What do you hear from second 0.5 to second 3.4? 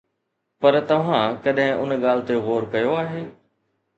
پر توهان ڪڏهن ان ڳالهه تي غور ڪيو آهي؟